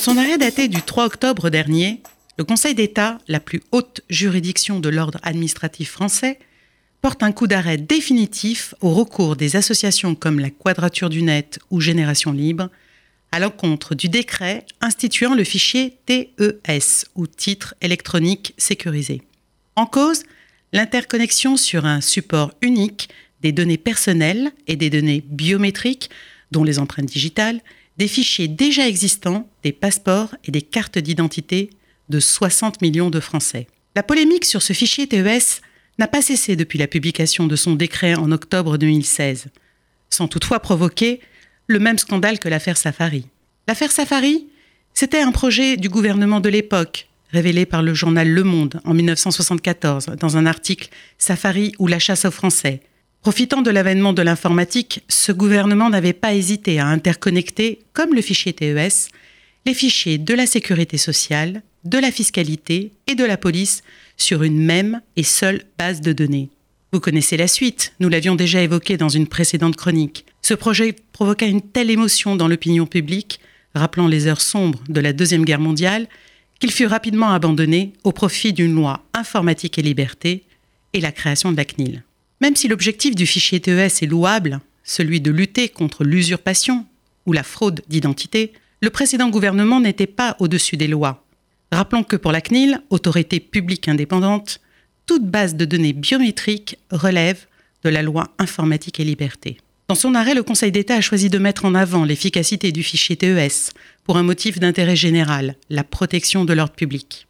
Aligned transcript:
son 0.00 0.16
arrêt 0.16 0.38
daté 0.38 0.68
du 0.68 0.80
3 0.80 1.04
octobre 1.04 1.50
dernier, 1.50 2.00
le 2.38 2.44
Conseil 2.44 2.74
d'État, 2.74 3.18
la 3.28 3.38
plus 3.38 3.60
haute 3.70 4.00
juridiction 4.08 4.80
de 4.80 4.88
l'ordre 4.88 5.18
administratif 5.22 5.90
français, 5.90 6.38
porte 7.02 7.22
un 7.22 7.32
coup 7.32 7.46
d'arrêt 7.46 7.76
définitif 7.76 8.74
au 8.80 8.94
recours 8.94 9.36
des 9.36 9.56
associations 9.56 10.14
comme 10.14 10.40
la 10.40 10.48
Quadrature 10.48 11.10
du 11.10 11.20
Net 11.20 11.58
ou 11.70 11.82
Génération 11.82 12.32
Libre 12.32 12.70
à 13.30 13.40
l'encontre 13.40 13.94
du 13.94 14.08
décret 14.08 14.64
instituant 14.80 15.34
le 15.34 15.44
fichier 15.44 15.98
TES 16.06 17.04
ou 17.14 17.26
titre 17.26 17.74
électronique 17.82 18.54
sécurisé. 18.56 19.20
En 19.76 19.84
cause, 19.84 20.22
l'interconnexion 20.72 21.58
sur 21.58 21.84
un 21.84 22.00
support 22.00 22.54
unique 22.62 23.10
des 23.42 23.52
données 23.52 23.78
personnelles 23.78 24.50
et 24.66 24.76
des 24.76 24.88
données 24.88 25.22
biométriques, 25.28 26.08
dont 26.52 26.64
les 26.64 26.78
empreintes 26.78 27.04
digitales, 27.04 27.60
des 28.00 28.08
fichiers 28.08 28.48
déjà 28.48 28.88
existants, 28.88 29.46
des 29.62 29.72
passeports 29.72 30.34
et 30.46 30.50
des 30.50 30.62
cartes 30.62 30.98
d'identité 30.98 31.68
de 32.08 32.18
60 32.18 32.80
millions 32.80 33.10
de 33.10 33.20
Français. 33.20 33.66
La 33.94 34.02
polémique 34.02 34.46
sur 34.46 34.62
ce 34.62 34.72
fichier 34.72 35.06
TES 35.06 35.60
n'a 35.98 36.08
pas 36.08 36.22
cessé 36.22 36.56
depuis 36.56 36.78
la 36.78 36.86
publication 36.86 37.46
de 37.46 37.56
son 37.56 37.74
décret 37.74 38.14
en 38.14 38.32
octobre 38.32 38.78
2016, 38.78 39.48
sans 40.08 40.28
toutefois 40.28 40.60
provoquer 40.60 41.20
le 41.66 41.78
même 41.78 41.98
scandale 41.98 42.38
que 42.38 42.48
l'affaire 42.48 42.78
Safari. 42.78 43.26
L'affaire 43.68 43.92
Safari, 43.92 44.48
c'était 44.94 45.20
un 45.20 45.30
projet 45.30 45.76
du 45.76 45.90
gouvernement 45.90 46.40
de 46.40 46.48
l'époque, 46.48 47.06
révélé 47.32 47.66
par 47.66 47.82
le 47.82 47.92
journal 47.92 48.30
Le 48.30 48.44
Monde 48.44 48.80
en 48.86 48.94
1974 48.94 50.06
dans 50.18 50.38
un 50.38 50.46
article 50.46 50.88
Safari 51.18 51.72
ou 51.78 51.86
la 51.86 51.98
chasse 51.98 52.24
aux 52.24 52.30
Français. 52.30 52.80
Profitant 53.22 53.60
de 53.60 53.70
l'avènement 53.70 54.14
de 54.14 54.22
l'informatique, 54.22 55.02
ce 55.08 55.30
gouvernement 55.30 55.90
n'avait 55.90 56.14
pas 56.14 56.32
hésité 56.32 56.78
à 56.78 56.86
interconnecter, 56.86 57.80
comme 57.92 58.14
le 58.14 58.22
fichier 58.22 58.54
TES, 58.54 59.10
les 59.66 59.74
fichiers 59.74 60.16
de 60.16 60.32
la 60.32 60.46
sécurité 60.46 60.96
sociale, 60.96 61.62
de 61.84 61.98
la 61.98 62.10
fiscalité 62.10 62.92
et 63.06 63.14
de 63.14 63.24
la 63.24 63.36
police 63.36 63.82
sur 64.16 64.42
une 64.42 64.58
même 64.58 65.02
et 65.16 65.22
seule 65.22 65.64
base 65.78 66.00
de 66.00 66.14
données. 66.14 66.48
Vous 66.92 67.00
connaissez 67.00 67.36
la 67.36 67.46
suite, 67.46 67.92
nous 68.00 68.08
l'avions 68.08 68.36
déjà 68.36 68.62
évoqué 68.62 68.96
dans 68.96 69.10
une 69.10 69.26
précédente 69.26 69.76
chronique. 69.76 70.24
Ce 70.40 70.54
projet 70.54 70.96
provoqua 71.12 71.44
une 71.44 71.60
telle 71.60 71.90
émotion 71.90 72.36
dans 72.36 72.48
l'opinion 72.48 72.86
publique, 72.86 73.38
rappelant 73.74 74.08
les 74.08 74.28
heures 74.28 74.40
sombres 74.40 74.82
de 74.88 75.00
la 75.00 75.12
Deuxième 75.12 75.44
Guerre 75.44 75.60
mondiale, 75.60 76.08
qu'il 76.58 76.72
fut 76.72 76.86
rapidement 76.86 77.32
abandonné 77.32 77.92
au 78.02 78.12
profit 78.12 78.54
d'une 78.54 78.74
loi 78.74 79.04
informatique 79.12 79.78
et 79.78 79.82
liberté 79.82 80.44
et 80.94 81.00
la 81.00 81.12
création 81.12 81.52
de 81.52 81.56
la 81.58 81.66
CNIL. 81.66 82.02
Même 82.40 82.56
si 82.56 82.68
l'objectif 82.68 83.14
du 83.14 83.26
fichier 83.26 83.60
TES 83.60 84.02
est 84.02 84.10
louable, 84.10 84.60
celui 84.82 85.20
de 85.20 85.30
lutter 85.30 85.68
contre 85.68 86.04
l'usurpation 86.04 86.86
ou 87.26 87.32
la 87.32 87.42
fraude 87.42 87.82
d'identité, 87.88 88.52
le 88.80 88.90
précédent 88.90 89.28
gouvernement 89.28 89.80
n'était 89.80 90.06
pas 90.06 90.36
au-dessus 90.38 90.76
des 90.76 90.88
lois. 90.88 91.24
Rappelons 91.70 92.02
que 92.02 92.16
pour 92.16 92.32
la 92.32 92.40
CNIL, 92.40 92.82
autorité 92.90 93.40
publique 93.40 93.88
indépendante, 93.88 94.60
toute 95.06 95.26
base 95.26 95.54
de 95.54 95.64
données 95.64 95.92
biométriques 95.92 96.78
relève 96.90 97.46
de 97.84 97.90
la 97.90 98.02
loi 98.02 98.28
informatique 98.38 99.00
et 99.00 99.04
liberté. 99.04 99.58
Dans 99.88 99.94
son 99.94 100.14
arrêt, 100.14 100.34
le 100.34 100.42
Conseil 100.42 100.72
d'État 100.72 100.94
a 100.94 101.00
choisi 101.00 101.30
de 101.30 101.38
mettre 101.38 101.64
en 101.64 101.74
avant 101.74 102.04
l'efficacité 102.04 102.72
du 102.72 102.82
fichier 102.82 103.16
TES 103.16 103.72
pour 104.04 104.16
un 104.16 104.22
motif 104.22 104.58
d'intérêt 104.58 104.96
général, 104.96 105.56
la 105.68 105.84
protection 105.84 106.44
de 106.44 106.52
l'ordre 106.52 106.74
public. 106.74 107.26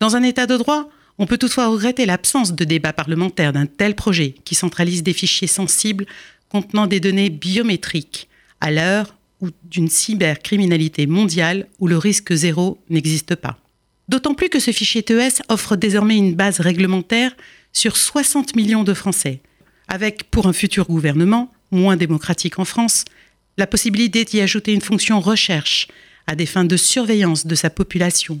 Dans 0.00 0.16
un 0.16 0.22
État 0.22 0.46
de 0.46 0.56
droit, 0.56 0.88
on 1.18 1.26
peut 1.26 1.38
toutefois 1.38 1.68
regretter 1.68 2.06
l'absence 2.06 2.54
de 2.54 2.64
débat 2.64 2.92
parlementaire 2.92 3.52
d'un 3.52 3.66
tel 3.66 3.94
projet 3.94 4.34
qui 4.44 4.54
centralise 4.54 5.02
des 5.02 5.12
fichiers 5.12 5.46
sensibles 5.46 6.06
contenant 6.48 6.86
des 6.86 7.00
données 7.00 7.30
biométriques 7.30 8.28
à 8.60 8.70
l'heure 8.70 9.16
d'une 9.64 9.88
cybercriminalité 9.88 11.06
mondiale 11.06 11.66
où 11.78 11.86
le 11.86 11.98
risque 11.98 12.32
zéro 12.32 12.78
n'existe 12.88 13.34
pas. 13.34 13.58
D'autant 14.08 14.34
plus 14.34 14.48
que 14.48 14.60
ce 14.60 14.70
fichier 14.70 15.02
TES 15.02 15.42
offre 15.48 15.76
désormais 15.76 16.16
une 16.16 16.34
base 16.34 16.60
réglementaire 16.60 17.34
sur 17.72 17.96
60 17.96 18.54
millions 18.56 18.84
de 18.84 18.94
Français, 18.94 19.40
avec, 19.88 20.30
pour 20.30 20.46
un 20.46 20.52
futur 20.52 20.86
gouvernement, 20.86 21.52
moins 21.70 21.96
démocratique 21.96 22.58
en 22.58 22.64
France, 22.64 23.04
la 23.56 23.66
possibilité 23.66 24.24
d'y 24.24 24.40
ajouter 24.40 24.72
une 24.72 24.80
fonction 24.80 25.20
recherche 25.20 25.88
à 26.26 26.34
des 26.34 26.46
fins 26.46 26.64
de 26.64 26.76
surveillance 26.76 27.46
de 27.46 27.54
sa 27.54 27.70
population, 27.70 28.40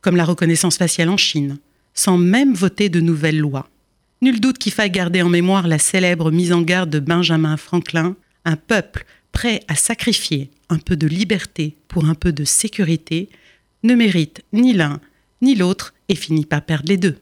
comme 0.00 0.16
la 0.16 0.24
reconnaissance 0.24 0.76
faciale 0.76 1.08
en 1.08 1.16
Chine, 1.16 1.58
sans 1.94 2.18
même 2.18 2.54
voter 2.54 2.88
de 2.88 3.00
nouvelles 3.00 3.38
lois. 3.38 3.68
Nul 4.20 4.40
doute 4.40 4.58
qu'il 4.58 4.72
faille 4.72 4.90
garder 4.90 5.22
en 5.22 5.28
mémoire 5.28 5.66
la 5.66 5.78
célèbre 5.78 6.30
mise 6.30 6.52
en 6.52 6.62
garde 6.62 6.90
de 6.90 7.00
Benjamin 7.00 7.56
Franklin, 7.56 8.16
un 8.44 8.56
peuple 8.56 9.04
prêt 9.32 9.60
à 9.68 9.74
sacrifier 9.74 10.50
un 10.68 10.78
peu 10.78 10.96
de 10.96 11.06
liberté 11.06 11.76
pour 11.88 12.04
un 12.04 12.14
peu 12.14 12.32
de 12.32 12.44
sécurité, 12.44 13.28
ne 13.82 13.94
mérite 13.94 14.42
ni 14.52 14.72
l'un 14.72 15.00
ni 15.42 15.56
l'autre 15.56 15.92
et 16.08 16.14
finit 16.14 16.46
par 16.46 16.62
perdre 16.62 16.88
les 16.88 16.96
deux. 16.96 17.18